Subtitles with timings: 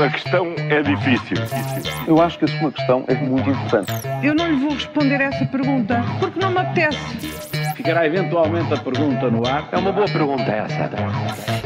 [0.00, 1.36] A questão é difícil.
[2.06, 3.92] Eu acho que a sua questão é muito importante.
[4.22, 7.29] Eu não lhe vou responder essa pergunta porque não me apetece.
[7.80, 9.70] Ficará eventualmente a pergunta no ar.
[9.72, 10.90] É uma boa pergunta essa.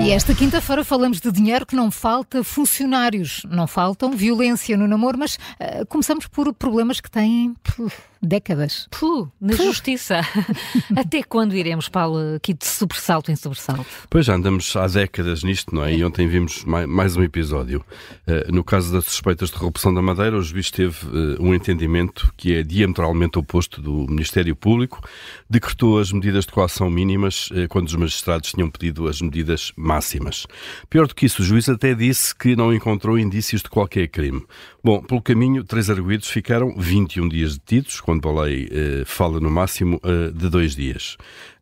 [0.00, 5.18] E esta quinta-feira falamos de dinheiro que não falta, funcionários não faltam, violência no namoro,
[5.18, 8.88] mas uh, começamos por problemas que têm puf, décadas.
[8.90, 9.64] Puh, na Puh.
[9.64, 10.20] justiça.
[10.96, 13.86] Até quando iremos, Paulo, aqui de sobressalto em sobressalto?
[14.08, 15.94] Pois já andamos há décadas nisto, não é?
[15.94, 17.84] E ontem vimos mais um episódio.
[18.26, 22.32] Uh, no caso das suspeitas de corrupção da Madeira, o juiz teve uh, um entendimento
[22.36, 25.02] que é diametralmente oposto do Ministério Público,
[25.50, 30.46] decretou as medidas de coação mínimas quando os magistrados tinham pedido as medidas máximas.
[30.88, 34.44] Pior do que isso, o juiz até disse que não encontrou indícios de qualquer crime.
[34.82, 39.50] Bom, pelo caminho, três arguídos ficaram 21 dias detidos, quando a lei eh, fala no
[39.50, 41.16] máximo eh, de dois dias.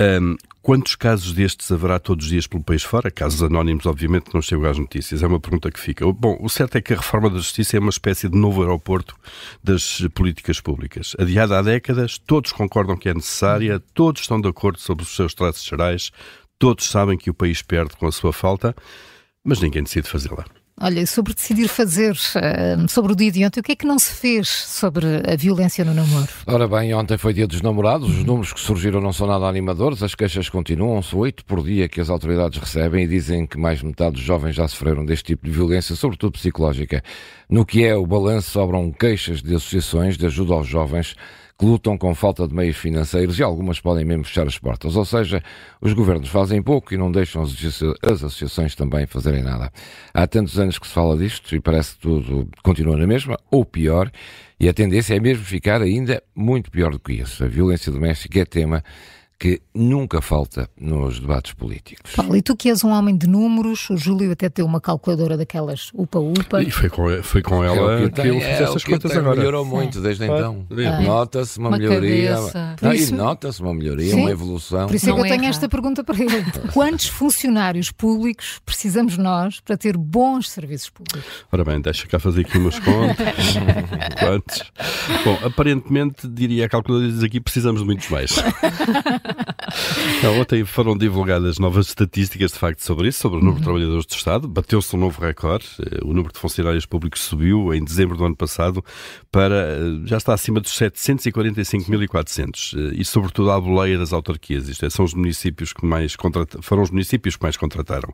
[0.00, 3.10] Um, quantos casos destes haverá todos os dias pelo país fora?
[3.10, 5.22] Casos anónimos, obviamente, não chegam às notícias.
[5.22, 6.10] É uma pergunta que fica.
[6.10, 9.14] Bom, o certo é que a reforma da justiça é uma espécie de novo aeroporto
[9.62, 11.14] das políticas públicas.
[11.18, 15.34] Adiada há décadas, todos concordam que é necessária, todos estão de acordo sobre os seus
[15.34, 16.10] traços gerais,
[16.58, 18.74] todos sabem que o país perde com a sua falta,
[19.44, 20.46] mas ninguém decide fazê-la.
[20.82, 23.98] Olha, sobre decidir fazer, eh, sobre o dia de ontem, o que é que não
[23.98, 26.28] se fez sobre a violência no namoro?
[26.46, 30.02] Ora bem, ontem foi dia dos namorados, os números que surgiram não são nada animadores,
[30.02, 33.82] as queixas continuam, são oito por dia que as autoridades recebem e dizem que mais
[33.82, 37.02] metade dos jovens já sofreram deste tipo de violência, sobretudo psicológica.
[37.46, 41.14] No que é o balanço, sobram queixas de associações de ajuda aos jovens
[41.60, 44.96] que lutam com falta de meios financeiros e algumas podem mesmo fechar as portas.
[44.96, 45.42] Ou seja,
[45.78, 49.70] os governos fazem pouco e não deixam as associações também fazerem nada.
[50.14, 53.62] Há tantos anos que se fala disto e parece que tudo continua na mesma, ou
[53.62, 54.10] pior,
[54.58, 57.44] e a tendência é mesmo ficar ainda muito pior do que isso.
[57.44, 58.82] A violência doméstica é tema
[59.40, 62.12] que nunca falta nos debates políticos.
[62.14, 65.34] Paulo, e tu que és um homem de números, o Júlio até tem uma calculadora
[65.34, 66.62] daquelas upa-upa.
[66.62, 69.36] E foi com, foi com ela é que, eu, fiz é, essas contas agora.
[69.36, 70.02] Melhorou muito é.
[70.02, 70.66] desde então.
[70.70, 71.00] Ah.
[71.00, 72.36] Nota-se uma, uma, melhoria.
[72.82, 73.14] Não, isso...
[73.14, 74.20] E nota-se uma melhoria, Sim.
[74.20, 74.86] uma evolução.
[74.86, 76.44] Por isso é que eu tenho esta pergunta para ele.
[76.74, 81.24] Quantos funcionários públicos precisamos nós para ter bons serviços públicos?
[81.50, 83.54] Ora bem, deixa cá fazer aqui umas contas.
[84.20, 84.70] Quantos?
[85.24, 88.32] Bom, aparentemente, diria a calculadora diz aqui, precisamos de muitos mais.
[90.22, 93.72] Não, ontem foram divulgadas novas estatísticas de facto sobre isso, sobre o número de uhum.
[93.72, 94.48] trabalhadores do Estado.
[94.48, 95.66] Bateu-se um novo recorde.
[95.80, 98.84] Eh, o número de funcionários públicos subiu em dezembro do ano passado
[99.30, 104.68] para eh, já está acima dos 745.400 eh, e sobretudo à boleia das autarquias.
[104.68, 108.12] Isto é, são os municípios que mais contrataram, foram os municípios que mais contrataram.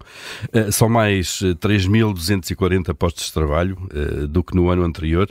[0.71, 3.77] São mais 3.240 postos de trabalho
[4.29, 5.29] do que no ano anterior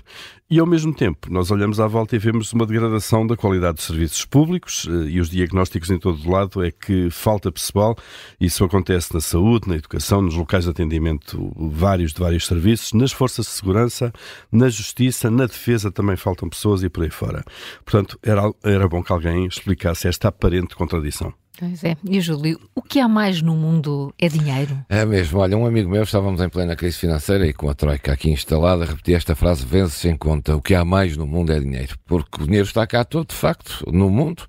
[0.47, 3.85] e, ao mesmo tempo, nós olhamos à volta e vemos uma degradação da qualidade dos
[3.85, 7.95] serviços públicos eh, e os diagnósticos em todo o lado é que falta pessoal.
[8.39, 13.11] Isso acontece na saúde, na educação, nos locais de atendimento vários de vários serviços, nas
[13.11, 14.13] forças de segurança,
[14.51, 17.43] na justiça, na defesa também faltam pessoas e por aí fora.
[17.83, 21.33] Portanto, era, era bom que alguém explicasse esta aparente contradição.
[21.57, 21.95] Pois é.
[22.07, 24.77] E Júlio, o que há mais no mundo é dinheiro?
[24.89, 25.39] É mesmo.
[25.39, 28.85] Olha, um amigo meu, estávamos em plena crise financeira e com a Troika aqui instalada,
[28.85, 30.55] repetia esta frase vezes sem conta.
[30.55, 31.95] O que há mais no mundo é dinheiro.
[32.05, 34.45] Porque o dinheiro está cá todo, de facto, no mundo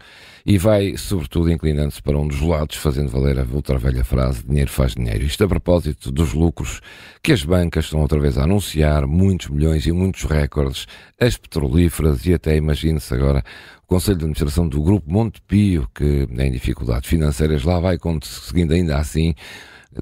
[0.47, 4.71] e vai, sobretudo, inclinando-se para um dos lados, fazendo valer a ultra velha frase: dinheiro
[4.71, 5.25] faz dinheiro.
[5.25, 6.81] Isto a propósito dos lucros
[7.21, 10.87] que as bancas estão outra vez a anunciar, muitos milhões e muitos recordes,
[11.21, 13.43] as petrolíferas e até, imagine-se agora,
[13.83, 18.99] o Conselho de Administração do Grupo Montepio, que em dificuldades financeiras lá vai conseguindo ainda
[18.99, 19.34] assim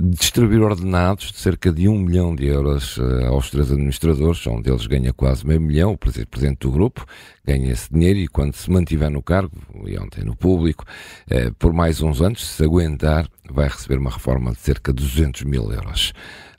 [0.00, 4.86] distribuir ordenados de cerca de um milhão de euros uh, aos três administradores, um deles
[4.86, 7.04] ganha quase meio milhão, o presidente do grupo
[7.44, 9.56] ganha esse dinheiro e quando se mantiver no cargo,
[9.86, 10.84] e ontem no público,
[11.30, 15.42] uh, por mais uns anos, se aguentar, vai receber uma reforma de cerca de 200
[15.42, 16.12] mil euros.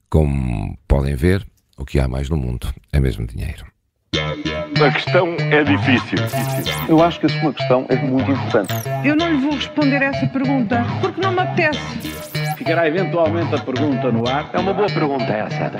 [0.09, 1.45] Como podem ver,
[1.77, 3.65] o que há mais no mundo é mesmo dinheiro.
[4.15, 6.17] A questão é difícil.
[6.87, 8.73] Eu acho que a sua questão é muito importante.
[9.03, 12.24] Eu não lhe vou responder essa pergunta porque não me apetece.
[12.65, 14.49] Ficará eventualmente a pergunta no ar.
[14.51, 15.71] É uma boa pergunta essa.